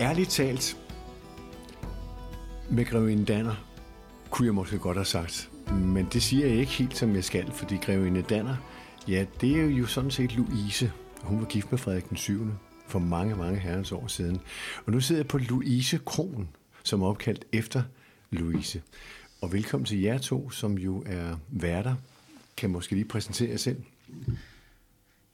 [0.00, 0.76] Ærligt talt,
[2.70, 3.54] med grevinde Danner,
[4.30, 5.50] kunne jeg måske godt have sagt.
[5.70, 8.56] Men det siger jeg ikke helt, som jeg skal, fordi grevinde Danner,
[9.08, 10.92] ja, det er jo sådan set Louise.
[11.22, 12.46] Hun var gift med Frederik den 7.
[12.86, 14.40] for mange, mange herrens år siden.
[14.86, 16.48] Og nu sidder jeg på Louise Kron,
[16.82, 17.82] som er opkaldt efter
[18.30, 18.82] Louise.
[19.40, 21.94] Og velkommen til jer to, som jo er værter.
[22.56, 23.82] Kan måske lige præsentere jer selv.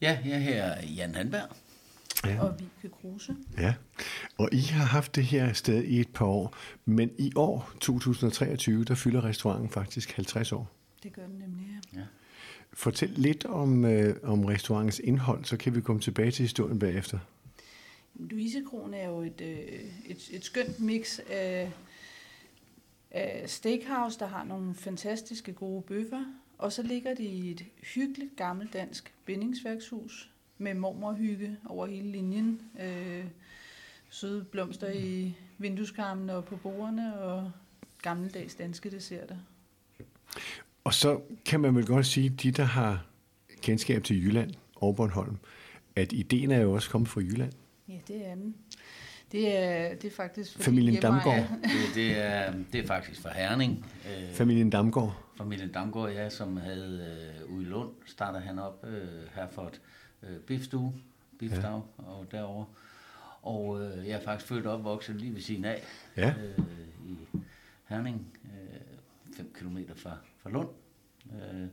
[0.01, 1.66] Ja, jeg er Jan Handberg.
[2.25, 2.41] Ja.
[2.41, 3.37] Og Vibeke Kruse.
[3.59, 3.75] Ja,
[4.39, 8.85] og I har haft det her sted i et par år, men i år, 2023,
[8.85, 10.71] der fylder restauranten faktisk 50 år.
[11.03, 11.99] Det gør den nemlig, ja.
[11.99, 12.05] ja.
[12.73, 17.19] Fortæl lidt om, øh, om restaurantens indhold, så kan vi komme tilbage til historien bagefter.
[18.15, 19.59] Louise Kron er jo et, øh,
[20.07, 21.73] et, et skønt mix af,
[23.11, 26.25] af steakhouse, der har nogle fantastiske gode bøffer,
[26.59, 32.61] og så ligger det i et hyggeligt gammeldansk bindingsværkshus, med mormorhygge over hele linjen.
[32.81, 33.25] Øh,
[34.11, 37.51] søde blomster i vindueskarmen og på bordene, og
[38.03, 39.37] gammeldags danske desserter.
[40.85, 43.07] Og så kan man vel godt sige, de der har
[43.61, 45.37] kendskab til Jylland og Bornholm,
[45.97, 47.53] at ideen er jo også kommet fra Jylland.
[47.89, 48.55] Ja, det er den.
[49.33, 50.53] Det er, det er faktisk...
[50.53, 51.49] Fordi Familien Damgaard.
[51.63, 53.87] Det, det, er, det er faktisk fra Herning.
[54.07, 55.23] Øh, Familien Damgaard.
[55.37, 59.03] Familien Damgaard, ja, som havde øh, ude i Lund, startede han op øh,
[59.35, 59.81] her for et
[60.23, 60.93] øh, bifstue,
[61.39, 62.05] bifstag, ja.
[62.05, 62.65] og derover.
[63.43, 65.83] Og øh, jeg er faktisk født og opvokset lige ved siden af,
[66.17, 66.29] ja.
[66.29, 66.65] øh,
[67.07, 67.19] i
[67.89, 68.27] Herning,
[69.37, 70.69] 5 øh, km fra, fra Lund.
[71.33, 71.67] Øh,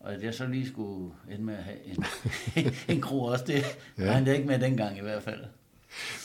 [0.00, 2.04] og at jeg så lige skulle ende med at have en,
[2.96, 3.64] en kro også, det
[3.98, 4.04] ja.
[4.04, 5.44] regnede jeg ikke med dengang i hvert fald.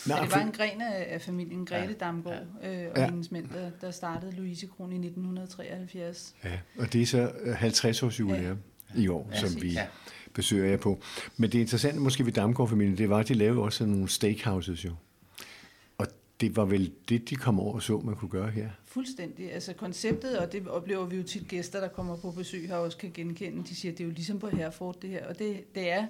[0.05, 2.83] Nå, ja, det var en gren af familien Grete ja, Damgaard ja.
[2.83, 3.05] øh, og ja.
[3.05, 6.35] hendes mænd, der, der startede Louise Kron i 1973.
[6.43, 8.57] Ja, og det er så 50 års jubilæum
[8.95, 9.01] ja.
[9.01, 9.85] i år, ja, som vi ja
[10.33, 11.01] besøger jeg på.
[11.37, 14.89] Men det interessante måske ved Damgaard-familien, det var, at de lavede også nogle steakhouses jo.
[14.89, 14.95] Og
[16.41, 18.69] det var vel det, de kom over og så, man kunne gøre her.
[18.85, 19.53] Fuldstændig.
[19.53, 22.97] Altså konceptet, og det oplever vi jo tit gæster, der kommer på besøg her også
[22.97, 23.63] kan genkende.
[23.63, 25.27] De siger, at det er jo ligesom på Herford det her.
[25.27, 26.07] Og det, det er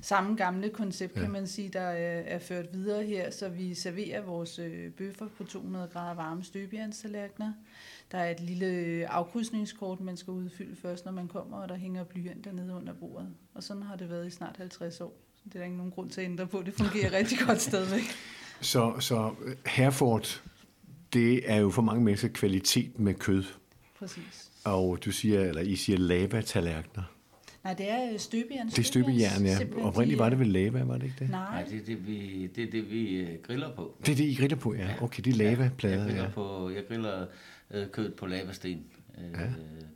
[0.00, 1.20] samme gamle koncept, ja.
[1.20, 3.30] kan man sige, der er, er ført videre her.
[3.30, 7.52] Så vi serverer vores øh, bøffer på 200 grader varme støbejernstallerkener.
[8.12, 12.04] Der er et lille afkrydsningskort, man skal udfylde først, når man kommer, og der hænger
[12.04, 13.28] blyanter nede under bordet.
[13.54, 15.14] Og sådan har det været i snart 50 år.
[15.36, 16.62] Så det er der ikke nogen grund til at ændre på.
[16.62, 18.02] Det fungerer rigtig godt stadigvæk.
[18.60, 19.34] Så, så
[19.66, 20.42] Herford,
[21.12, 23.44] det er jo for mange mennesker kvalitet med kød.
[23.98, 24.50] Præcis.
[24.64, 27.02] Og du siger, eller I siger lava-tallerkener.
[27.64, 28.68] Nej, det er støbejern.
[28.68, 29.58] Det er støbejern, ja.
[29.80, 31.30] Oprindeligt var det vel lava, var det ikke det?
[31.30, 33.94] Nej, Nej det, er det, vi, det er det, vi øh, griller på.
[34.06, 34.88] Det er det, I griller på, ja.
[35.02, 35.96] Okay, de lava-plader.
[35.96, 36.30] Ja, jeg griller, ja.
[36.30, 37.26] på, jeg griller
[37.70, 38.84] øh, kød på lavasten,
[39.18, 39.46] øh, ja.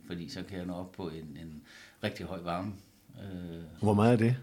[0.07, 1.61] fordi så kan jeg nå op på en, en
[2.03, 2.73] rigtig høj varme.
[3.23, 4.35] Øh, Hvor meget er det?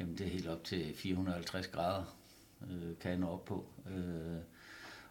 [0.00, 2.17] Jamen, det er helt op til 450 grader,
[2.62, 3.66] øh, kan nå op på.
[3.90, 4.38] Øh,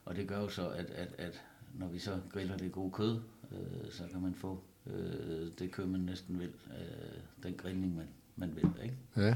[0.06, 1.41] og det gør jo så, at, at, at
[1.74, 3.19] når vi så griller det gode kød,
[3.52, 8.07] øh, så kan man få øh, det kød, man næsten vil, øh, den grillning, man,
[8.36, 8.84] man vil.
[8.84, 8.96] Ikke?
[9.18, 9.25] Ja.
[9.28, 9.36] ja.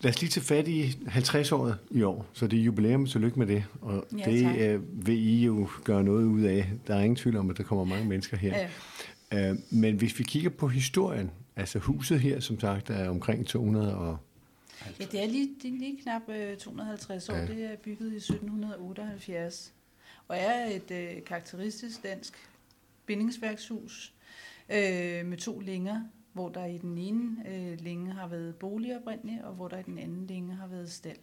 [0.00, 3.38] Lad os lige tage fat i 50-året i år, så det er jubilæum, så lykke
[3.38, 3.64] med det.
[3.80, 6.72] Og ja, det øh, vil I jo gøre noget ud af.
[6.86, 8.68] Der er ingen tvivl om, at der kommer mange mennesker her.
[9.32, 9.50] Ja.
[9.50, 13.96] Øh, men hvis vi kigger på historien, altså huset her, som sagt, er omkring 200
[13.96, 14.18] og
[15.00, 17.34] Ja, det er lige, det er lige knap øh, 250 år.
[17.34, 17.46] Ja.
[17.46, 19.74] Det er bygget i 1778
[20.28, 22.50] og er et øh, karakteristisk dansk
[23.06, 24.14] bindingsværkshus
[24.68, 29.42] øh, med to længer, hvor der i den ene øh, længe har været bolig oprindeligt,
[29.42, 31.18] og hvor der i den anden længe har været stald.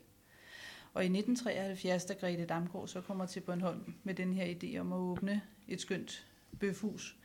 [0.94, 4.94] Og i 1973, da Grete Damgaard så kommer til Bornholm med den her idé om
[4.94, 6.26] at åbne et skønt
[6.60, 7.18] bøfhus,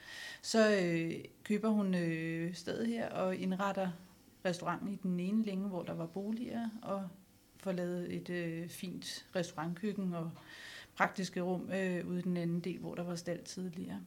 [0.43, 1.13] så øh,
[1.45, 3.91] køber hun øh, stedet her og indretter
[4.45, 7.09] restauranten i den ene længe, hvor der var boliger, og
[7.59, 10.31] får lavet et øh, fint restaurantkøkken og
[10.97, 14.01] praktiske rum øh, ude i den anden del, hvor der var stald tidligere.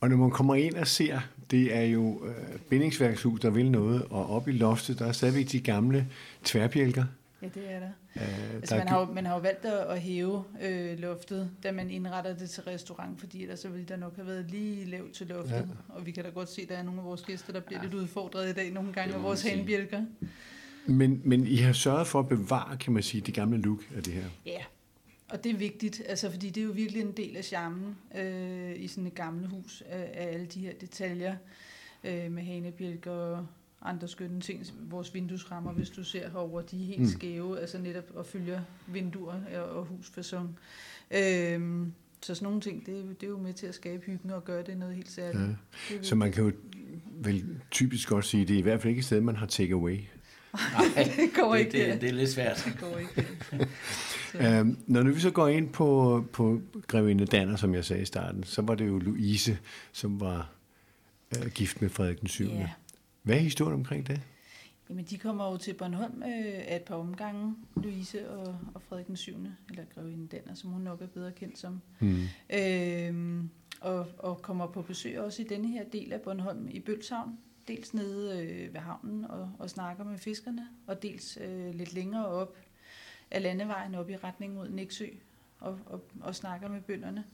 [0.00, 4.04] Og når man kommer ind og ser, det er jo øh, bindingsværkshus, der vil noget,
[4.10, 6.08] og oppe i loftet, der er stadigvæk de gamle
[6.44, 7.04] tværbjælker.
[7.44, 7.90] Ja, det er der.
[8.16, 11.72] Øh, altså, der man, har jo, man har jo valgt at hæve øh, loftet, da
[11.72, 15.12] man indretter det til restaurant, fordi ellers så ville der nok have været lige lavt
[15.12, 15.54] til loftet.
[15.54, 15.62] Ja.
[15.88, 17.78] Og vi kan da godt se, at der er nogle af vores gæster, der bliver
[17.78, 17.84] ja.
[17.84, 20.04] lidt udfordret i dag nogle gange af vores hanebjælker.
[20.86, 24.02] Men, men I har sørget for at bevare, kan man sige, det gamle look af
[24.02, 24.24] det her.
[24.46, 24.60] Ja,
[25.28, 28.72] og det er vigtigt, altså, fordi det er jo virkelig en del af charmen øh,
[28.76, 31.36] i sådan et gammelt hus, af, af alle de her detaljer
[32.04, 33.46] øh, med hanebjælker og
[33.84, 34.66] andre skønne ting.
[34.80, 37.06] Vores vinduesrammer, hvis du ser herover, de er helt mm.
[37.06, 39.34] skæve, altså netop at følge vinduer
[39.74, 40.58] og husfasong.
[41.10, 41.86] Øh,
[42.20, 44.62] så sådan nogle ting, det, det er jo med til at skabe hyggen og gøre
[44.62, 45.56] det noget helt særligt.
[45.90, 46.02] Ja.
[46.02, 46.52] Så man kan jo
[47.06, 49.46] vel typisk godt sige, at det er i hvert fald ikke et sted, man har
[49.46, 49.96] take away.
[50.96, 51.72] Nej, det går ikke.
[51.72, 52.62] Det, det, det er lidt svært.
[52.64, 53.28] Det går ikke.
[54.40, 58.04] Øhm, når nu vi så går ind på, på Grevinde Danner, som jeg sagde i
[58.04, 59.58] starten, så var det jo Louise,
[59.92, 60.50] som var
[61.36, 62.44] øh, gift med Frederik den 7.
[62.44, 62.70] Ja.
[63.24, 64.20] Hvad er historien omkring det?
[64.88, 69.06] Jamen, de kommer jo til Bornholm øh, af et par omgange, Louise og, og Frederik
[69.06, 69.36] den 7.,
[69.70, 71.80] eller Grevinde Danner, som hun nok er bedre kendt som.
[71.98, 72.22] Hmm.
[72.50, 73.44] Øh,
[73.80, 77.38] og, og kommer på besøg også i denne her del af Bornholm i Bølshavn.
[77.68, 82.26] Dels nede øh, ved havnen og, og snakker med fiskerne, og dels øh, lidt længere
[82.26, 82.56] op
[83.30, 85.06] af landevejen op i retning mod Næksø
[85.60, 87.24] og, og, og snakker med bønderne.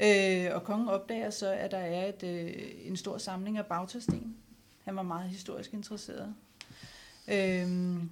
[0.00, 2.52] Øh, og kongen opdager så, at der er et, øh,
[2.84, 4.36] en stor samling af bagtasten.
[4.86, 6.34] Han var meget historisk interesseret.
[7.28, 8.10] Øhm,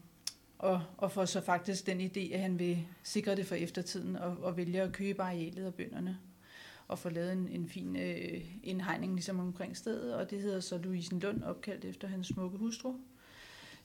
[0.59, 4.37] og, og får så faktisk den idé, at han vil sikre det for eftertiden og,
[4.43, 6.19] og vælge at købe arealet af bønderne
[6.89, 10.79] og få lavet en, en fin øh, indhegning ligesom omkring stedet, og det hedder så
[10.79, 12.95] Louisen Lund, opkaldt efter hans smukke hustru.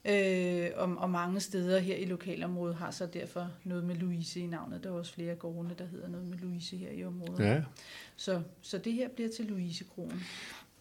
[0.05, 4.47] Øh, og, og mange steder her i lokalområdet har så derfor noget med Louise i
[4.47, 4.83] navnet.
[4.83, 7.45] Der er også flere gårdene, der hedder noget med Louise her i området.
[7.45, 7.63] Ja.
[8.15, 10.23] Så, så det her bliver til Louise Kronen.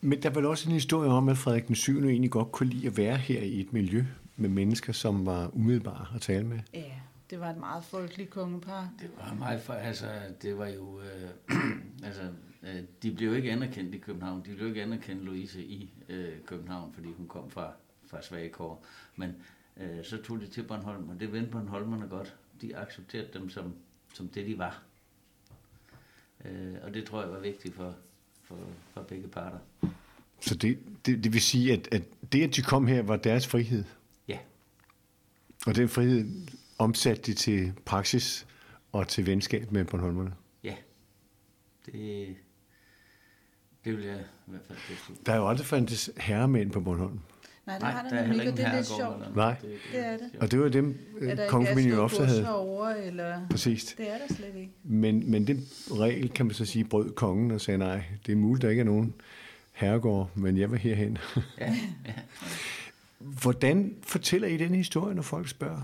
[0.00, 2.05] Men der var også en historie om, at Frederik den 7.
[2.05, 4.05] egentlig godt kunne lide at være her i et miljø
[4.37, 6.59] med mennesker, som var umiddelbare at tale med.
[6.75, 6.93] Ja,
[7.31, 8.91] det var et meget folkeligt kongepar.
[9.00, 10.06] Det var meget for, altså,
[10.43, 11.56] det var jo, øh,
[12.06, 12.23] altså,
[12.62, 14.39] øh, de blev jo ikke anerkendt i København.
[14.39, 17.73] De blev jo ikke anerkendt Louise i øh, København, fordi hun kom fra,
[18.06, 18.85] fra Svagekår.
[19.17, 19.35] Men
[19.77, 22.37] øh, så tog de til Bornholm, og det vendte Bornholmerne godt.
[22.61, 23.75] De accepterede dem som,
[24.15, 24.83] som det, de var.
[26.45, 27.95] Øh, og det tror jeg var vigtigt for,
[28.49, 28.56] for,
[28.95, 29.59] for begge parter.
[30.41, 32.03] Så det, det, det vil sige, at, at
[32.33, 33.85] det, at de kom her, var deres frihed.
[34.29, 34.39] Ja.
[35.67, 36.47] Og den frihed
[36.79, 38.47] omsatte de til praksis
[38.93, 40.35] og til venskab med Bornholmerne.
[40.65, 40.75] Ja.
[41.87, 42.37] Det,
[43.85, 47.21] det vil jeg i hvert fald Der er jo aldrig fandtes herremænd på Bornholm.
[47.69, 49.00] Nej, det Nej, har der der er nemlig ikke, og det er lidt sjovt.
[49.00, 49.37] eller noget.
[49.37, 49.56] Nej.
[49.93, 50.31] Det er det.
[50.41, 52.43] Og det var dem, ikke kongefamilien Asger ofte havde.
[52.44, 53.41] herovre, eller...
[53.50, 53.94] Præcis.
[53.99, 54.73] Det er der slet ikke.
[54.85, 58.37] Men, men den regel, kan man så sige, brød kongen og sagde, nej, det er
[58.37, 59.15] muligt, der ikke er nogen
[59.73, 61.19] herregård, men jeg vil herhen.
[61.61, 61.75] Ja,
[62.06, 62.12] ja.
[63.43, 65.81] Hvordan fortæller I den historie, når folk spørger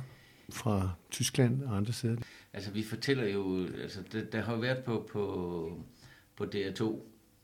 [0.52, 2.16] fra Tyskland og andre steder?
[2.52, 5.72] Altså, vi fortæller jo, altså, det, der har jo været på, på,
[6.36, 6.92] på DR2,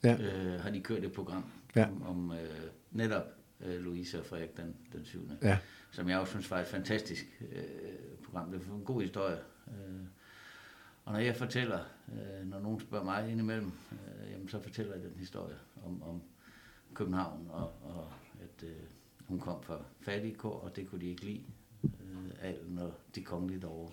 [0.05, 0.13] Ja.
[0.15, 1.45] øh, har de kørt et program
[1.77, 1.85] Ja.
[1.85, 2.39] om, om øh,
[2.93, 3.23] netop
[3.65, 5.31] øh, Louise og Frederik den, den 7.
[5.43, 5.59] Ja.
[5.91, 8.51] Som jeg også synes var et fantastisk øh, program.
[8.51, 9.39] Det var en god historie.
[9.69, 10.01] Øh,
[11.05, 15.03] og når jeg fortæller, øh, når nogen spørger mig indimellem, øh, jamen, så fortæller jeg
[15.03, 16.23] den historie om, om
[16.95, 18.77] København, og, og at øh,
[19.25, 21.45] hun kom fra fattige kår, og det kunne de ikke lide,
[21.85, 23.93] øh, adelen og de kongelige derovre.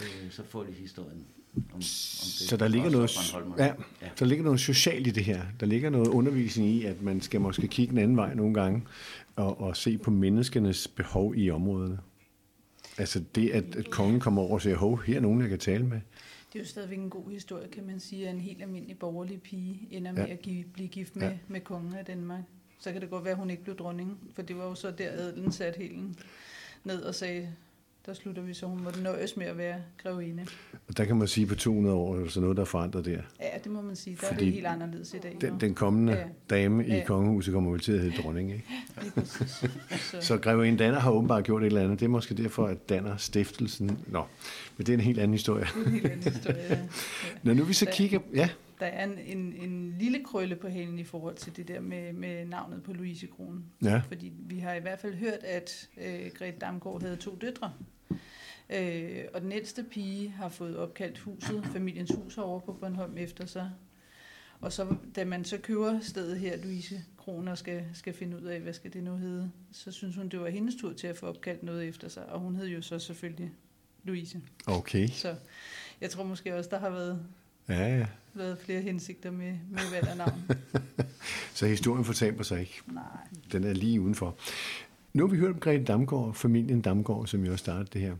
[0.00, 1.26] Øh, så får de historien
[1.56, 1.84] om, om det.
[1.84, 4.08] Så der ligger, noget, ja, ja.
[4.18, 5.42] der ligger noget socialt i det her.
[5.60, 8.82] Der ligger noget undervisning i, at man skal måske kigge en anden vej nogle gange,
[9.36, 11.98] og, og se på menneskenes behov i områderne.
[12.98, 15.58] Altså det, at, at kongen kommer over og siger, hov, her er nogen, jeg kan
[15.58, 16.00] tale med.
[16.52, 19.42] Det er jo stadigvæk en god historie, kan man sige, at en helt almindelig borgerlig
[19.42, 20.32] pige ender med Ja.
[20.32, 21.36] at give, blive gift med, Ja.
[21.48, 22.42] med kongen af Danmark.
[22.80, 24.90] Så kan det godt være, at hun ikke blev dronning, for det var jo så
[24.90, 25.98] der adelen satte helt
[26.84, 27.48] ned og sagde,
[28.10, 30.46] der slutter vi så, hun måtte nøjes med at være grevinde.
[30.88, 33.04] Og der kan man sige, på 200 år er der så noget, der er forandret
[33.04, 33.10] der.
[33.40, 34.16] Ja, det må man sige.
[34.20, 35.36] Der er Fordi det helt anderledes i dag.
[35.40, 36.24] Den, den kommende Ja.
[36.50, 37.04] dame i Ja.
[37.06, 38.64] kongehuset kommer vel til at hedde dronning, ikke?
[39.24, 42.00] Så, Så Grevinde Danner har åbenbart gjort et eller andet.
[42.00, 43.98] Det er måske derfor, at Danner stiftelsen...
[44.06, 44.22] Nå,
[44.76, 45.64] men det er en helt anden historie.
[45.64, 46.56] det er en helt anden historie.
[46.58, 46.68] ja.
[46.74, 46.78] Ja.
[47.42, 48.18] Når nu vi så Der- kigger...
[48.34, 48.48] Ja,
[48.80, 52.12] Der er en, en, en lille krølle på halen i forhold til det der med,
[52.12, 53.64] med navnet på Louise Kronen.
[53.82, 54.02] ja.
[54.08, 57.72] Fordi vi har i hvert fald hørt, at øh, Grete Damgaard havde to døtre.
[58.72, 63.46] Øh, og den ældste pige har fået opkaldt huset, familiens hus over på Bornholm efter
[63.46, 63.70] sig.
[64.60, 68.60] Og så, da man så køber stedet her, Louise Kroner, skal, skal finde ud af,
[68.60, 71.26] hvad skal det nu hedde, så synes hun, det var hendes tur til at få
[71.26, 72.26] opkaldt noget efter sig.
[72.26, 73.52] Og hun hed jo så selvfølgelig
[74.04, 74.40] Louise.
[74.66, 75.08] Okay.
[75.08, 75.34] Så
[76.00, 77.26] jeg tror måske også, der har været,
[77.68, 78.06] Ja, ja.
[78.34, 80.42] været flere hensigter med, med valg af navn.
[81.54, 82.82] Så historien fortaber sig ikke.
[82.86, 83.02] Nej.
[83.52, 84.36] Den er lige udenfor.
[85.12, 88.16] Nu har vi hørt om Grete Damgaard, familien Damgaard, som jo også startede det her.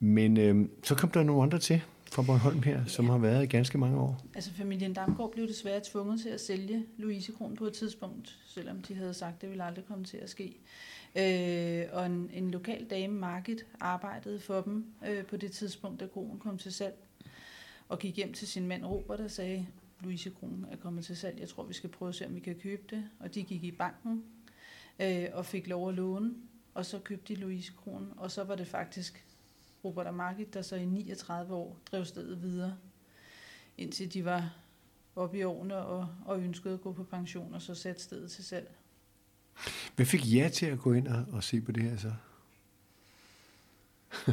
[0.00, 3.46] Men øh, så kom der nogle andre til fra Bornholm her, som har været i
[3.46, 4.24] ganske mange år.
[4.34, 8.80] Altså familien Damgaard blev desværre tvunget til at sælge Louise Kron på et tidspunkt, selvom
[8.80, 10.56] de havde sagt, at det ville aldrig komme til at ske.
[11.16, 16.06] Øh, og en, en lokal dame, Margit, arbejdede for dem øh, på det tidspunkt, da
[16.06, 16.94] kronen kom til salg,
[17.88, 19.66] og gik hjem til sin mand Robert og sagde,
[20.00, 22.40] Louise Kron er kommet til salg, jeg tror, vi skal prøve at se, om vi
[22.40, 23.04] kan købe det.
[23.20, 24.24] Og de gik i banken
[25.00, 26.34] øh, og fik lov at låne,
[26.74, 29.24] og så købte de Louise Kron, og så var det faktisk
[29.84, 32.76] Robert og Margit, der så i 39 år drev stedet videre
[33.78, 34.50] indtil de var
[35.16, 38.44] oppe i årene og, og ønskede at gå på pension, og så satte stedet til
[38.44, 38.70] salg.
[39.96, 42.12] Hvad fik jer til at gå ind og, og se på det her så?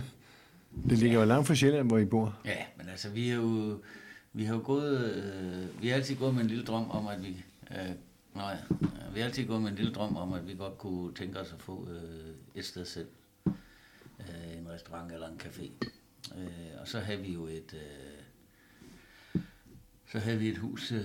[0.90, 2.40] Det ligger jo langt fra Sjælland, hvor I bor.
[2.46, 3.80] Ja, men altså, vi har jo,
[4.34, 7.24] vi har jo gået, øh, vi har altid gået med en lille drøm om, at
[7.24, 7.90] vi, øh,
[8.36, 8.58] nej,
[9.14, 11.54] vi har altid gået med en lille drøm om, at vi godt kunne tænke os
[11.54, 13.08] at få øh, et sted selv.
[14.20, 15.72] Øh, en restaurant eller en café.
[16.38, 19.42] Øh, og så har vi jo et, øh,
[20.12, 21.02] så havde vi et hus, øh,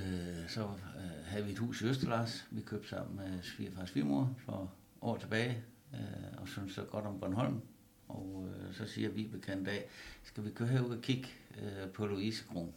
[0.49, 0.63] så
[0.97, 5.17] øh, havde vi et hus i Østerlars, vi købte sammen med svigerfars svigermor for år
[5.17, 5.63] tilbage,
[5.95, 6.01] øh,
[6.39, 7.61] og synes så godt om Bornholm.
[8.09, 9.85] Og øh, så siger vi bekendt af,
[10.23, 11.29] skal vi køre herud og kigge
[11.63, 12.73] øh, på Louise Kron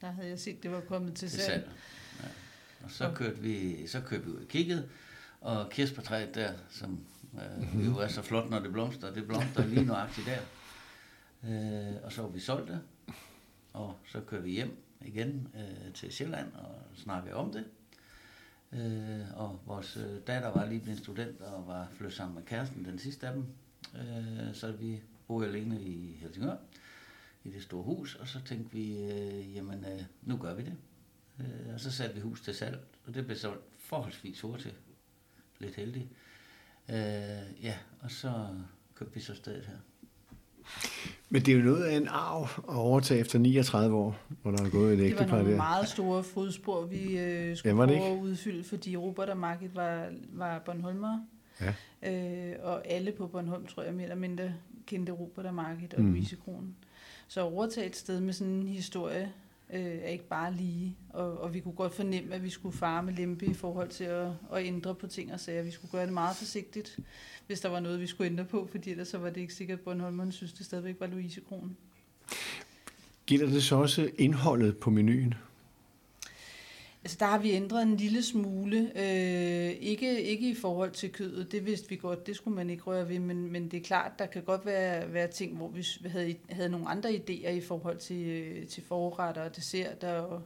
[0.00, 1.48] Der havde jeg set, det var kommet til til salg.
[1.48, 1.68] salg.
[2.22, 2.28] Ja.
[2.84, 4.88] Og så kørte vi, så kørte vi ud og kiggede,
[5.40, 6.98] og kirsebærtræet der, som
[7.38, 10.40] øh, det er så altså flot, når det blomster, det blomster lige nuagtigt der.
[11.44, 12.80] Øh, og så var vi solgt det,
[13.72, 17.64] og så kørte vi hjem igen øh, til Sjælland og snakker om det.
[18.72, 22.84] Øh, og vores øh, datter var lige blevet student og var flyttet sammen med kæresten,
[22.84, 23.46] den sidste af dem.
[23.94, 26.56] Øh, så vi boede alene i Helsingør,
[27.44, 30.74] i det store hus, og så tænkte vi, øh, jamen øh, nu gør vi det.
[31.40, 34.74] Øh, og så satte vi hus til salg, og det blev så forholdsvis hurtigt.
[35.58, 36.08] Lidt heldigt.
[36.90, 36.96] Øh,
[37.64, 38.32] ja, og så
[38.94, 39.74] købte vi så stedet her.
[41.28, 44.64] Men det er jo noget af en arv at overtage efter 39 år, hvor der
[44.64, 45.56] er gået et Det var ægtepar nogle der.
[45.56, 50.08] meget store fodspor, vi øh, skulle Ja, prøve at udfylde, fordi Robert og Margit var,
[50.32, 51.18] var Bornholmer.
[51.60, 51.74] Ja.
[52.12, 54.52] Øh, og alle på Bornholm, tror jeg, mere eller mindre
[54.86, 56.06] kendte Robert og Margit og Mm.
[56.06, 56.12] mm.
[56.14, 56.74] Louise Kron.
[57.28, 59.32] Så at overtage et sted med sådan en historie
[59.72, 60.96] øh, er ikke bare lige.
[61.10, 64.04] Og, og vi kunne godt fornemme, at vi skulle fare med lempe i forhold til
[64.04, 65.62] at, at ændre på ting og sager.
[65.62, 66.98] Vi skulle gøre det meget forsigtigt,
[67.46, 69.78] hvis der var noget, vi skulle ændre på, fordi ellers så var det ikke sikkert,
[69.78, 71.76] at Bornholmerne synes, det stadigvæk var Louise Kron.
[73.26, 75.34] Gælder det så også indholdet på menuen?
[77.06, 78.92] Altså der har vi ændret en lille smule.
[78.96, 82.82] Øh, ikke, ikke i forhold til kødet, det vidste vi godt, det skulle man ikke
[82.82, 85.86] røre ved, men, men det er klart, der kan godt være, være ting, hvor vi
[86.06, 90.12] havde, havde nogle andre idéer i forhold til, øh, til forretter og desserter.
[90.12, 90.42] Og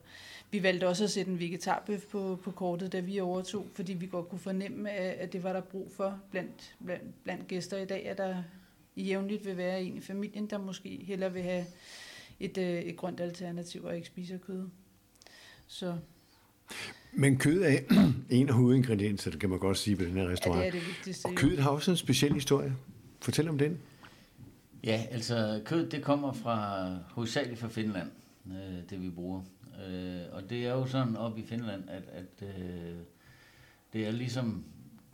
[0.51, 4.07] vi valgte også at sætte en vegetarbøf på, på kortet, da vi overtog, fordi vi
[4.07, 8.09] godt kunne fornemme, at, det var der brug for blandt, blandt, blandt gæster i dag,
[8.09, 8.43] at der
[8.97, 11.65] jævnligt vil være en i familien, der måske hellere vil have
[12.41, 14.69] et, øh, et grønt alternativ og ikke spiser kød.
[15.67, 15.97] Så
[17.13, 17.79] men kød er
[18.31, 20.61] en af hovedingredienserne, kan man godt sige, på den her Ja, restaurant.
[20.61, 21.27] det er det vigtigste.
[21.27, 22.77] Og kødet har også en speciel historie.
[23.21, 23.79] Fortæl om den.
[24.85, 28.11] Ja, altså kød det kommer fra hovedsageligt fra Finland,
[28.47, 29.43] øh, det vi bruger.
[29.89, 32.95] Øh, og det er jo sådan op i Finland, at, at øh,
[33.93, 34.65] det er ligesom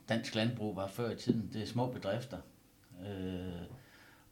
[0.08, 1.50] dansk landbrug var før i tiden.
[1.52, 2.38] Det er små bedrifter.
[3.00, 3.62] Øh,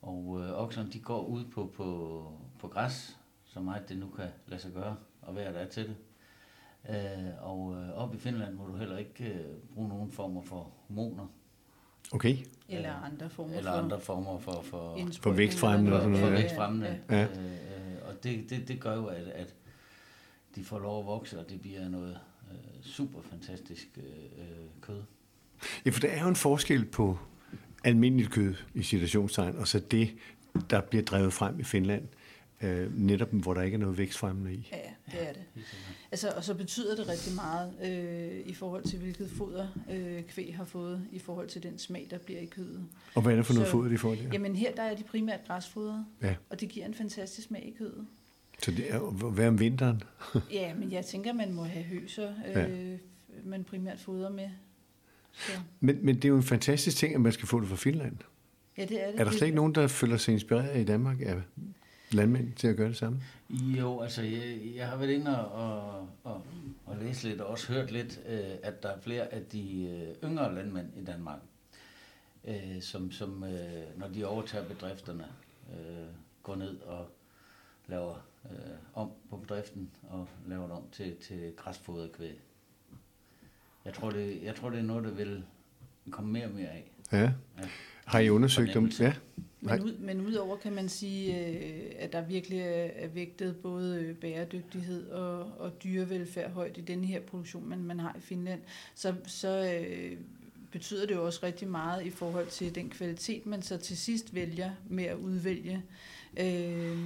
[0.03, 2.29] og øh, okserne de går ud på, på,
[2.59, 5.83] på græs, så meget det nu kan lade sig gøre, og være der er til
[5.83, 5.97] det.
[6.89, 6.97] Øh,
[7.41, 11.27] og øh, op i Finland må du heller ikke øh, bruge nogen former for hormoner,
[12.13, 12.37] Okay.
[12.69, 16.31] Eller andre former eller for andre former for, for, For vækstfremmende eller for, noget, for
[16.31, 16.37] ja.
[16.37, 17.01] vækstfremmende.
[17.11, 17.17] Ja.
[17.17, 17.25] Ja.
[17.25, 19.55] Øh, og det, det, det gør jo, at, at
[20.55, 22.19] de får lov at vokse, og det bliver noget
[22.51, 24.05] øh, super fantastisk øh,
[24.39, 25.03] øh, kød.
[25.87, 27.19] Ja, for der er jo en forskel på
[27.85, 30.15] almindeligt kød i situationstegn, og så det,
[30.71, 32.09] der bliver drevet frem i Finland,
[32.63, 34.69] øh, netop hvor der ikke er noget vækstfremmende i.
[34.73, 35.43] Ja, det er det.
[36.13, 40.57] Altså, og så betyder det rigtig meget øh, i forhold til, hvilket foder øh, kvæg
[40.57, 42.85] har fået, i forhold til den smag, der bliver i kødet.
[43.15, 44.23] Og hvad er det for noget Så- foder, de får der?
[44.33, 46.35] Jamen her, der er de primært græsfodret, Ja.
[46.51, 48.07] og det giver en fantastisk smag i kødet.
[48.63, 48.99] Så det er,
[49.31, 50.03] hvad om vinteren?
[50.53, 52.99] Ja, men jeg tænker, man må have høser, øh,
[53.45, 54.49] man primært fodrer med.
[55.33, 57.77] Så, Men, men det er jo en fantastisk ting, at man skal få det fra
[57.77, 58.17] Finland.
[58.79, 59.21] ja, det er det.
[59.21, 61.35] Er der slet ikke nogen, der føler sig inspireret i Danmark af
[62.15, 63.21] landmænd til at gøre det samme?
[63.51, 66.43] Jo, altså jeg, jeg har været inde og, og, og,
[66.87, 70.31] og læst lidt, og også hørt lidt, øh, at der er flere af de øh,
[70.31, 71.39] yngre landmænd i Danmark,
[72.45, 75.25] øh, som, som øh, når de overtager bedrifterne,
[75.71, 76.07] øh,
[76.43, 77.07] går ned og
[77.87, 82.41] laver øh, om på bedriften og laver det om til, til græsfodret kvæg.
[83.85, 85.45] Jeg tror, det, jeg tror, det er noget, der vil
[86.11, 86.91] komme mere og mere af.
[87.13, 87.33] Ja.
[87.59, 87.69] Ja.
[88.05, 88.91] Har I undersøgt dem?
[89.01, 89.15] Ja.
[89.65, 94.17] Men, ud, men udover kan man sige, øh, at der virkelig er, vægtet både øh,
[94.17, 98.61] bæredygtighed og, og dyrevelfærd højt i den her produktion, man, man har i Finland,
[98.95, 100.19] så, så øh,
[100.71, 104.35] betyder det jo også rigtig meget i forhold til den kvalitet, man så til sidst
[104.35, 105.83] vælger med at udvælge.
[106.37, 106.99] Øh,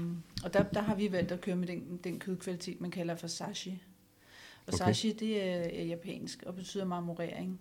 [0.44, 3.26] og der, der har vi valgt at køre med den, den kødkvalitet, man kalder for
[3.26, 3.82] sashi.
[4.66, 4.78] Og Okay.
[4.78, 7.60] sashi, det er, er japansk og betyder marmorering.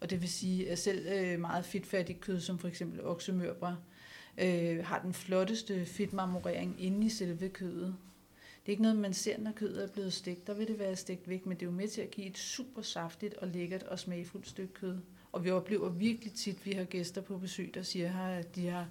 [0.00, 3.74] Og det vil sige, at selv øh, meget fedtfattigt kød, som for eksempel oksemørbrad,
[4.38, 7.96] øh, har den flotteste fedtmarmorering inde i selve kødet.
[8.36, 10.46] Det er ikke noget, man ser, når kødet er blevet stegt.
[10.46, 12.38] Der vil det være stegt væk, men det er jo med til at give et
[12.38, 14.98] super saftigt og lækkert og smagfuldt stykke kød.
[15.32, 18.66] Og vi oplever virkelig tit, at vi har gæster på besøg, der siger, at de
[18.66, 18.88] har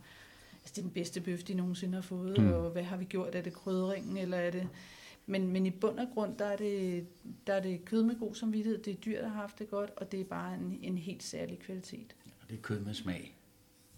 [0.66, 2.52] altså, det er den bedste bøf, de nogensinde har fået, mm.
[2.52, 3.36] og hvad har vi gjort?
[3.36, 4.68] Er det krydringen, eller er det...
[5.28, 7.06] Men, men i bund og grund, der er, det,
[7.48, 9.92] der er det kød med god samvittighed, det er dyr, der har haft det godt,
[9.98, 12.16] og det er bare en, en helt særlig kvalitet.
[12.26, 13.35] Ja, det er kød med smag.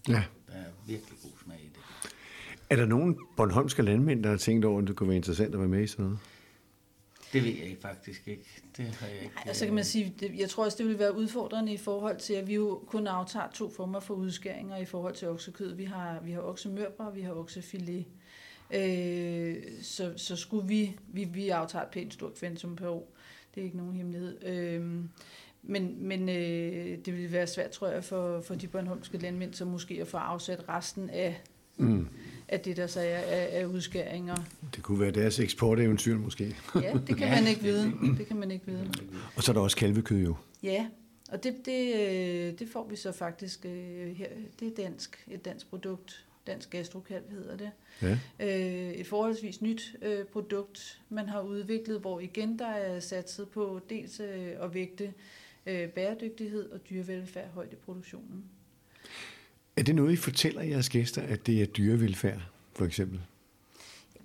[0.08, 0.22] Ja.
[0.46, 2.10] Der er virkelig god smag i det.
[2.70, 5.60] Er der nogen Bornholmske landmænd, der har tænkt over, at det kunne være interessant at
[5.60, 6.18] være med i sådan noget?
[7.32, 8.44] Det ved jeg faktisk ikke.
[8.76, 9.34] Det har jeg ikke.
[9.36, 11.76] Ej, og så kan man sige, det, jeg tror også, det vil være udfordrende i
[11.76, 15.74] forhold til, at vi jo kun aftager to former for udskæringer i forhold til oksekød.
[15.74, 18.04] Vi har, vi har oksemørbrad, og vi har oksefilet.
[18.74, 23.12] Øh, så, så skulle vi, vi, vi aftager et pænt stort kvantum per år.
[23.54, 24.44] Det er ikke nogen hemmelighed.
[24.44, 25.04] Øh,
[25.70, 29.68] men men øh, det vil være svært, tror jeg, for, for de bornholmske landmænd, som
[29.68, 31.40] måske at få afsat resten af,
[31.76, 32.08] mm.
[32.48, 34.36] af det, der så er af, af udskæringer.
[34.74, 36.56] Det kunne være deres eksporteventyr måske.
[36.74, 37.92] Ja, det kan man ikke vide.
[38.18, 38.90] Det kan man ikke vide.
[39.36, 40.36] Og så er der også kalvekød jo.
[40.62, 40.86] Ja,
[41.32, 44.28] og det, det, øh, det får vi så faktisk øh, her.
[44.60, 46.24] Det er dansk, et dansk produkt.
[46.46, 47.70] Dansk gastrokalv hedder det.
[48.02, 48.18] Ja.
[48.40, 53.80] Øh, et forholdsvis nyt øh, produkt, man har udviklet, hvor igen der er satset på
[53.90, 55.12] dels øh, at vægte
[55.68, 58.44] øh, bæredygtighed og dyrevelfærd højt i produktionen.
[59.76, 62.40] Er det noget, I fortæller jeres gæster, at det er dyrevelfærd,
[62.74, 63.20] for eksempel?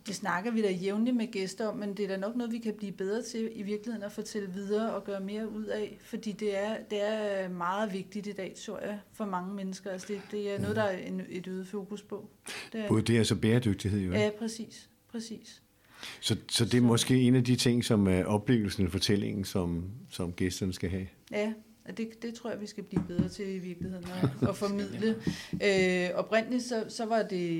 [0.07, 2.57] Det snakker vi da jævnligt med gæster om, men det er da nok noget, vi
[2.57, 6.31] kan blive bedre til i virkeligheden at fortælle videre og gøre mere ud af, fordi
[6.31, 9.91] det er, det er meget vigtigt i dag, tror jeg, for mange mennesker.
[9.91, 12.29] Altså det, det er noget, der er en, et øget fokus på.
[12.73, 14.11] Det er, Både det er så bæredygtighed jo.
[14.11, 14.89] Ja, præcis.
[15.11, 15.61] præcis.
[16.19, 16.85] Så, så det er så.
[16.85, 21.07] måske en af de ting, som er oplevelsen eller fortællingen, som, som gæsterne skal have?
[21.33, 21.53] Ja,
[21.97, 25.15] det, det tror jeg, vi skal blive bedre til i virkeligheden at, at formidle.
[25.63, 27.59] Øh, oprindeligt så, så var det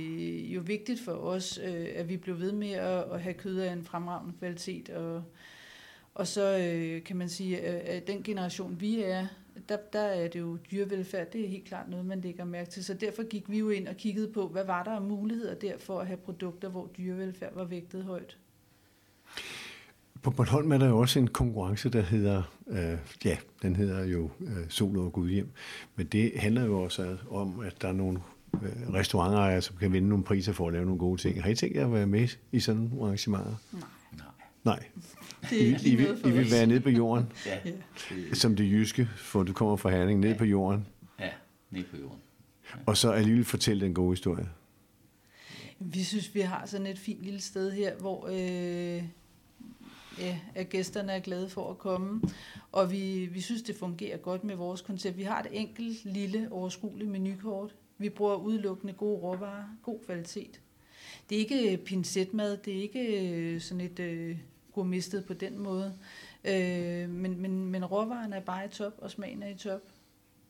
[0.56, 3.74] jo vigtigt for os, øh, at vi blev ved med at, at have kød af
[3.74, 4.90] en fremragende kvalitet.
[4.90, 5.24] Og,
[6.16, 9.28] og så øh, kan man sige, at den generation vi er,
[9.70, 12.84] der, der er det jo dyrevelfærd, det er helt klart noget, man lægger mærke til.
[12.84, 15.78] Så derfor gik vi jo ind og kiggede på, hvad var der af muligheder der
[15.78, 18.38] for at have produkter, hvor dyrevelfærd var vægtet højt.
[20.24, 24.30] På Bornholm er der jo også en konkurrence, der hedder, øh, ja, den hedder jo
[24.42, 25.52] øh, Sol og Gudhjem.
[25.96, 28.20] Men det handler jo også om, at der er nogle
[28.54, 31.44] øh, restauranter, som kan vinde nogle priser for at lave nogle gode ting.
[31.44, 33.56] Har I tænkt jer at være med i sådan nogle arrangementer?
[33.72, 34.26] Nej.
[34.64, 34.84] Nej.
[35.50, 37.60] Det er I, I, vil, I vil være nede på jorden, ja.
[38.34, 40.38] som det jyske, for du kommer fra Herning, nede ja.
[40.38, 40.88] på jorden.
[41.20, 41.30] Ja,
[41.72, 42.20] nede på jorden.
[42.76, 42.80] Ja.
[42.86, 44.50] Og så alligevel fortælle den gode historie.
[45.80, 49.04] Vi synes, vi har sådan et fint lille sted her, hvor øh,
[50.20, 52.22] ja, at gæsterne er glade for at komme.
[52.72, 55.18] Og vi, vi synes, det fungerer godt med vores koncept.
[55.18, 57.76] Vi har et enkelt, lille, overskueligt menukort.
[57.98, 60.60] Vi bruger udelukkende gode råvarer, god kvalitet.
[61.30, 64.38] Det er ikke pincetmad, det er ikke øh, sådan et øh,
[64.74, 65.94] gourmistet på den måde.
[66.44, 69.82] Øh, men, men, men råvarerne er bare i top, og smagen er i top.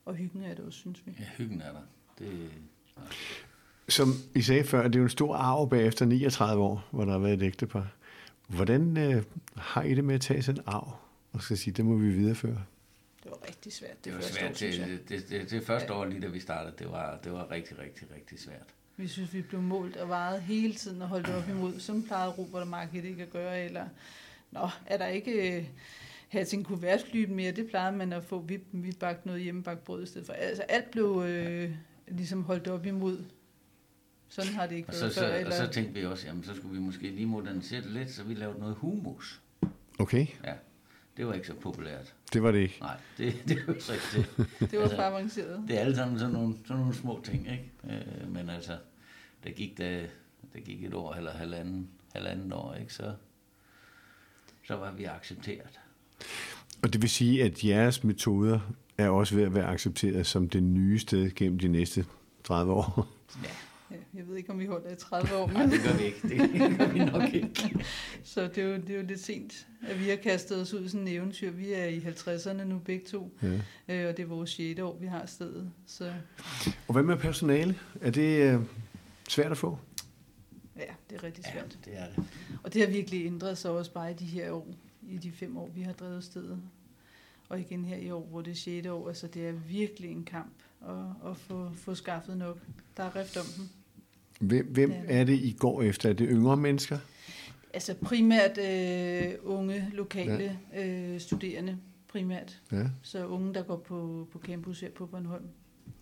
[0.06, 1.12] Og hyggen er det også, synes vi.
[1.20, 1.82] Ja, hyggen er der.
[2.20, 2.50] Det.
[3.90, 7.12] Som I sagde før, det er jo en stor arv bagefter 39 år, hvor der
[7.12, 7.88] har været et ægtepar.
[8.48, 9.24] Hvordan øh,
[9.56, 10.96] har I det med at tage sådan en arv,
[11.32, 12.64] og skal sige, det må vi videreføre?
[13.24, 13.96] Det var rigtig svært.
[13.98, 14.52] Det, det var svært.
[14.52, 16.00] År, det, det, det, det, det første ja.
[16.00, 18.74] år lige da vi startede, det var, det var rigtig, rigtig, rigtig svært.
[18.98, 21.80] Vi synes, vi blev målt og vejet hele tiden og holdt op imod.
[21.80, 23.66] Sådan plejede Robert og Margit ikke at gøre.
[23.66, 23.86] Eller,
[24.52, 25.66] nå, er der ikke øh,
[26.28, 27.52] have sin kuvertflyt mere?
[27.52, 28.40] Det plejede man at få.
[28.40, 30.34] Vi, vi bagte noget hjemmebagt brød i stedet for.
[30.34, 31.72] Altså alt blev øh,
[32.08, 33.24] ligesom holdt op imod
[34.34, 35.28] sådan har det ikke og været så, før.
[35.28, 35.48] Så, eller...
[35.48, 38.24] Og så tænkte vi også, jamen så skulle vi måske lige modernisere det lidt, så
[38.24, 39.42] vi lavede noget humus.
[40.00, 40.28] Okay.
[40.44, 40.54] Ja,
[41.18, 42.14] det var ikke så populært.
[42.34, 42.78] Det var det ikke?
[42.82, 44.06] Nej, det, det var så ikke
[44.38, 44.48] det.
[44.60, 45.64] det var altså, for avanceret.
[45.68, 47.72] Det er alle sammen sådan nogle, sådan nogle små ting, ikke?
[47.90, 48.78] Øh, men altså,
[49.44, 50.02] der gik, der,
[50.54, 52.94] der gik et år eller halvanden, halvanden år, ikke?
[52.94, 53.14] Så,
[54.68, 55.80] så var vi accepteret.
[56.84, 58.60] Og det vil sige, at jeres metoder
[58.98, 62.06] er også ved at være accepteret som det nye sted gennem de næste
[62.44, 63.08] 30 år?
[63.44, 63.50] Ja,
[64.14, 65.48] jeg ved ikke, om vi holder i 30 år.
[65.48, 65.56] Men...
[65.56, 66.28] Nej, det gør vi ikke.
[66.28, 67.86] Det gør vi nok ikke.
[68.24, 70.86] så det er, jo, det er jo lidt sent, at vi har kastet os ud
[70.86, 71.52] i sådan en eventyr.
[71.52, 73.48] Vi er i 50'erne nu begge to, ja.
[73.88, 74.80] øh, og det er vores 6.
[74.80, 75.72] år, vi har stedet.
[75.86, 76.14] Så...
[76.88, 77.80] Og hvad med personale?
[78.02, 78.62] Er det øh,
[79.30, 79.78] svært at få?
[80.78, 81.78] Ja, det er rigtig svært.
[81.86, 82.26] Ja, det er det.
[82.64, 84.68] Og det har virkelig ændret sig også bare i de her år,
[85.10, 86.62] i de fem år, vi har drevet stedet.
[87.50, 88.88] Og igen her i år, hvor det er 6.
[88.88, 92.58] år, altså det er virkelig en kamp at, at få, få skaffet nok.
[92.98, 93.70] Der er rift om dem.
[94.44, 95.04] Hvem, hvem ja.
[95.08, 96.10] er det, I går efter?
[96.10, 96.98] Er det yngre mennesker?
[97.74, 100.88] Altså primært øh, unge, lokale ja.
[100.88, 101.78] øh, studerende
[102.08, 102.62] primært.
[102.72, 102.90] Ja.
[103.02, 105.48] Så unge, der går på, på campus her på Bornholm.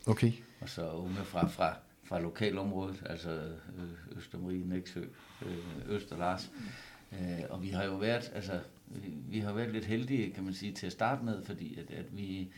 [0.07, 0.31] Okay.
[0.61, 5.01] Og så unge fra, fra, fra lokalområdet, altså øh, Østermarie, Næksø,
[5.45, 6.51] øh, Øster Lars.
[7.11, 10.53] Øh, og vi har jo været, altså, vi, vi har været lidt heldige, kan man
[10.53, 12.51] sige, til at starte med, fordi at, at vi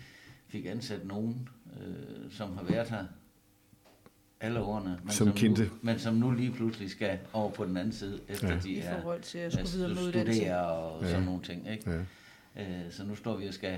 [0.48, 1.50] fik ansat nogen,
[1.82, 3.06] øh, som har været her
[4.44, 5.64] alle årene, men Som som, kendte.
[5.64, 8.60] nu, men som nu lige pludselig skal over på den anden side, efter Ja.
[8.64, 10.40] de I er forhold til at skulle at videre med uddannelse.
[10.42, 11.10] studere og Ja.
[11.10, 11.70] sådan nogle ting.
[11.72, 11.92] Ikke?
[12.56, 12.64] Ja.
[12.64, 13.78] Øh, så nu står vi og skal,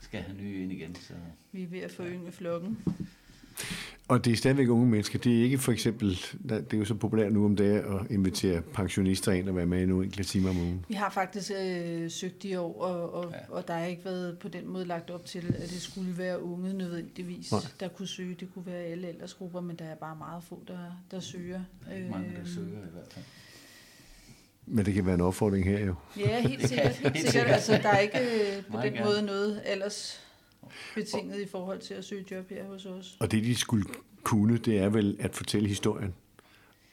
[0.00, 0.94] skal have nye ind igen.
[0.94, 1.12] Så.
[1.52, 2.78] Vi er ved at forynge flokken.
[4.08, 5.18] Og det er stadigvæk unge mennesker.
[5.18, 8.60] Det er ikke for eksempel, det er jo så populært nu om dagen at invitere
[8.62, 10.84] pensionister ind og være med i nogle enkelte timer om ugen.
[10.88, 13.38] Vi har faktisk øh, søgt i år, og, og, ja.
[13.54, 16.42] Og der er ikke været på den måde lagt op til, at det skulle være
[16.42, 17.60] unge nødvendigvis, Nej.
[17.80, 18.36] der kunne søge.
[18.40, 20.78] Det kunne være alle aldersgrupper, men der er bare meget få, der,
[21.10, 21.60] der søger.
[21.84, 23.24] Der er ikke mange, der Øhm, søger i hvert fald.
[24.66, 25.94] Men det kan være en opfordring her jo.
[26.18, 26.92] Ja, helt sikkert.
[27.14, 27.50] Helt sikkert.
[27.50, 30.25] Altså, der er ikke øh, på den måde noget ellers
[30.94, 33.16] betinget i forhold til at søge job her hos os.
[33.20, 33.84] Og det, de skulle
[34.22, 36.14] kunne, det er vel at fortælle historien.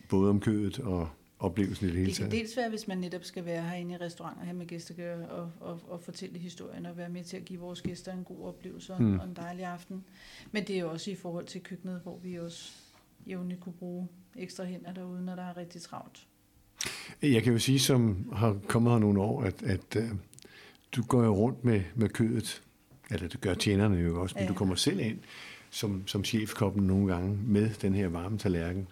[0.09, 1.09] Både om kødet og
[1.39, 2.41] oplevelsen i det hele Det kan taget.
[2.43, 5.79] dels være, hvis man netop skal være herinde i restauranter her med gæster og, og,
[5.87, 9.01] og fortælle historien og være med til at give vores gæster en god oplevelse og,
[9.01, 9.19] Mm.
[9.19, 10.03] og en dejlig aften.
[10.51, 12.71] Men det er også i forhold til køkkenet, hvor vi også
[13.27, 16.27] jævnligt kunne bruge ekstra hænder derude, når der er rigtig travlt.
[17.21, 20.03] Jeg kan jo sige, som har kommet her nogle år, at, at uh,
[20.95, 22.63] du går jo rundt med, med kødet,
[23.13, 24.49] eller det gør tjenerne jo også, men Ja.
[24.49, 25.19] du kommer selv ind
[25.69, 28.87] som, som chefkoppen nogle gange med den her varme tallerken.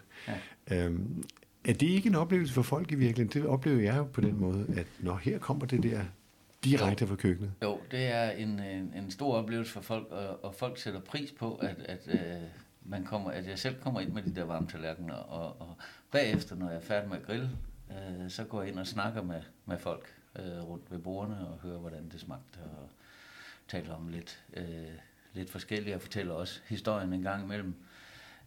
[0.70, 0.86] Ja.
[0.86, 1.24] Um,
[1.64, 3.42] er det ikke en oplevelse for folk i virkeligheden?
[3.42, 6.00] Det oplever jeg jo på den måde, at når her kommer det der
[6.64, 7.52] direkte fra køkkenet.
[7.62, 11.32] Jo, det er en, en, en stor oplevelse for folk, og, og folk sætter pris
[11.38, 12.18] på, at, at, øh,
[12.84, 15.76] man kommer, at jeg selv kommer ind med de der varme tallerkener, og, og
[16.10, 17.50] bagefter, når jeg er færdig med at grille,
[17.90, 21.58] øh, så går jeg ind og snakker med, med folk øh, rundt ved bordene, og
[21.62, 22.88] hører, hvordan det smagte, og
[23.72, 24.64] taler om lidt, øh,
[25.34, 27.74] lidt forskelligt, og fortæller også historien en gang imellem.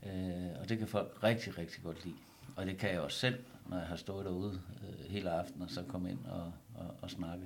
[0.06, 2.16] Øh, og det kan folk rigtig, rigtig godt lide.
[2.56, 5.70] Og det kan jeg også selv, når jeg har stået derude øh, hele aftenen, og
[5.70, 7.44] så komme ind og, og, og snakke.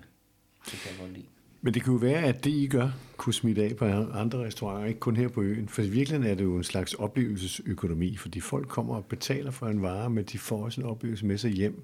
[0.66, 1.26] Det kan jeg godt lide.
[1.62, 4.88] Men det kunne jo være, at det, I gør, kunne smitte af på andre restauranter,
[4.88, 5.70] ikke kun her på øen.
[5.70, 9.68] For i virkeligheden er det jo en slags oplevelsesøkonomi, fordi folk kommer og betaler for
[9.68, 11.84] en vare, men de får også en oplevelse med sig hjem.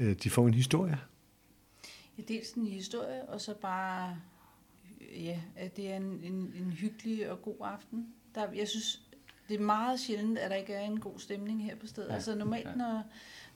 [0.00, 0.98] Øh, De får en historie.
[2.18, 4.16] Ja, dels en historie, og så bare,
[5.12, 8.06] ja, at det er en, en, en hyggelig og god aften.
[8.34, 9.00] Der, jeg synes,
[9.48, 12.08] det er meget sjældent, at der ikke er en god stemning her på stedet.
[12.08, 12.74] Ja, altså normalt, ja.
[12.74, 13.02] når,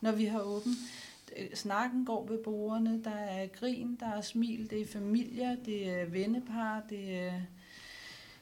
[0.00, 0.76] når vi har åbent,
[1.36, 5.90] øh, snakken går ved bordene, der er grin, der er smil, det er familier, det
[5.90, 7.32] er vennepar, det er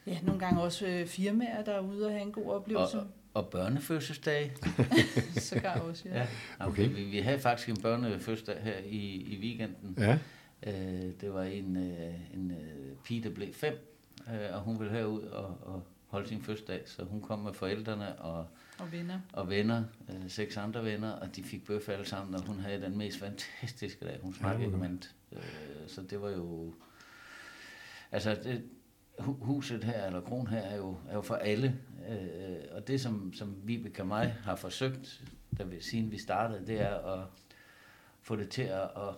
[0.07, 2.99] ja, nogle gange også øh, firmaer, der er ude og have en god oplevelse.
[2.99, 4.53] Og, og børnefødselsdag.
[5.37, 6.19] Sågar også, ja.
[6.19, 6.27] Ja.
[6.61, 6.85] Okay.
[6.85, 6.97] Okay.
[6.97, 9.95] Vi, vi havde faktisk en børnefødselsdag her i, i weekenden.
[9.99, 10.19] Ja,
[10.63, 13.75] Øh, det var en, øh, en øh, pige, der blev fem,
[14.29, 18.19] øh, og hun ville herud og, og holde sin fødselsdag, så hun kom med forældrene
[18.19, 18.47] og,
[18.79, 19.21] Og venner.
[19.33, 22.81] og venner, øh, seks andre venner, og de fik bøf alle sammen, og hun havde
[22.83, 24.19] den mest fantastiske dag.
[24.23, 24.99] Hun snakkede Ja, ikke.
[25.33, 26.75] Øh, så det var jo...
[28.13, 28.63] Altså, det,
[29.19, 31.79] hu- huset her, eller kron her, er jo, er jo for alle.
[32.09, 35.23] Øh, og det, som, som Vibeke og mig har forsøgt,
[35.59, 37.27] da vi, siden vi startede, det er at
[38.23, 39.15] få det til at, at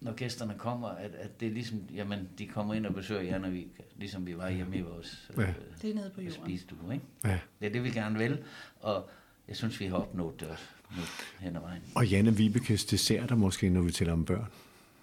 [0.00, 3.82] når gæsterne kommer, at, at det er ligesom, jamen, de kommer ind og besøger Vibeke,
[3.96, 5.42] ligesom vi var hjemme i vores Ja.
[5.42, 6.42] øh, Det er nede på jorden.
[6.44, 7.04] spisestue, ikke?
[7.24, 7.38] ja.
[7.60, 8.38] Det er det, vi gerne vil,
[8.80, 9.08] og
[9.48, 10.64] jeg synes, vi har opnået det også
[10.96, 11.02] nu
[11.40, 11.82] hen ad vejen.
[11.94, 14.46] Og Janne Vibekes desserter måske, når vi taler om børn.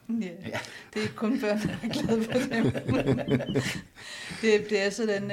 [0.10, 0.60] Ja, ja.
[0.94, 3.62] det er ikke kun børn, der er glade for dem.
[4.42, 5.32] det, det er sådan,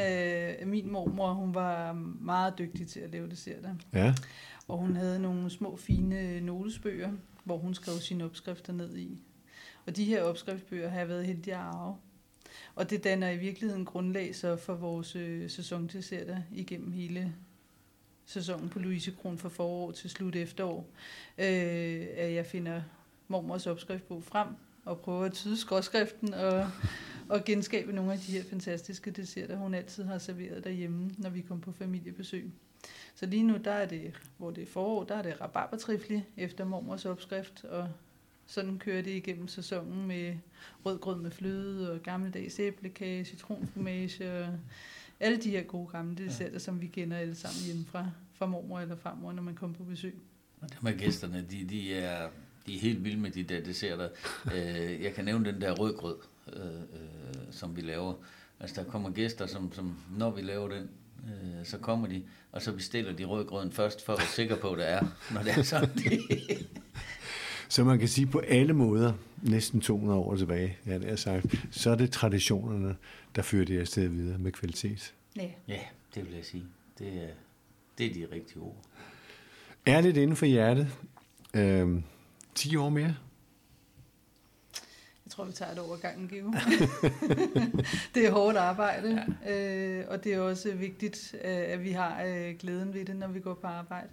[0.62, 3.74] øh, min mormor, hun var meget dygtig til at lave desserter.
[3.92, 4.14] Ja,
[4.68, 7.12] Og hun havde nogle små, fine notesbøger,
[7.44, 9.18] hvor hun skrev sine opskrifter ned i.
[9.86, 11.96] Og de her opskriftsbøger har jeg været heldig at arve.
[12.74, 17.34] Og det danner i virkeligheden grundlag så for vores øh, sæsondesserter igennem hele
[18.26, 20.86] sæsonen på Louise Kron fra forår til slut efterår.
[21.38, 22.82] Øh, at jeg finder
[23.28, 24.48] mormors opskriftbog frem
[24.84, 26.70] og prøver at tyde skråskriften og,
[27.28, 31.40] og genskabe nogle af de her fantastiske desserter, hun altid har serveret derhjemme, når vi
[31.40, 32.50] kom på familiebesøg.
[33.14, 36.64] Så lige nu, der er det, hvor det er forår, der er det rabarbertrifle efter
[36.64, 37.88] mormors opskrift, og
[38.50, 40.34] sådan kører det igennem sæsonen med
[40.84, 44.48] rødgrød med fløde og gammeldags æblekage, citronfromage
[45.20, 48.80] alle de her gode gamle desserter, som vi kender alle sammen hjemme fra, fra mormor
[48.80, 50.14] eller farmor, når man kommer på besøg.
[50.60, 52.28] Dem med gæsterne, de, de, er,
[52.66, 54.08] de er helt vilde med de der desserter.
[54.54, 56.16] Øh, jeg kan nævne den der rødgrød,
[56.52, 56.80] øh, øh,
[57.50, 58.14] som vi laver.
[58.60, 60.90] Altså, der kommer gæster, som, som når vi laver den,
[61.24, 64.72] øh, så kommer de, og så bestiller de rødgrøden først, for at være sikker på,
[64.72, 65.90] at det er, når det er sådan.
[67.70, 71.46] Så man kan sige på alle måder, næsten 200 år tilbage, ja, det er sagt,
[71.70, 72.96] så er det traditionerne,
[73.36, 75.14] der fører det afsted videre med kvalitet.
[75.36, 75.50] Ja.
[75.68, 75.80] ja,
[76.14, 76.64] det vil jeg sige.
[76.98, 77.28] Det er,
[77.98, 78.76] det er de rigtige ord.
[79.86, 80.88] Ærligt inden for hjertet.
[81.54, 82.04] Øhm,
[82.54, 83.16] 10 år mere?
[85.24, 86.52] Jeg tror, vi tager det over gangen, Geo.
[88.14, 90.00] det er hårdt arbejde, ja.
[90.00, 93.28] øh, og det er også vigtigt, øh, at vi har øh, glæden ved det, når
[93.28, 94.08] vi går på arbejde.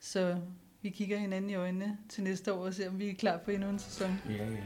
[0.00, 0.36] Så
[0.82, 3.50] vi kigger hinanden i øjnene til næste år og ser, om vi er klar på
[3.50, 4.20] endnu en sæson.
[4.28, 4.56] Ja, ja.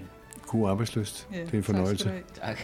[0.47, 1.29] God arbejdsløst.
[1.33, 2.05] Ja, det er en fornøjelse.
[2.05, 2.35] Tak.
[2.35, 2.59] Tak.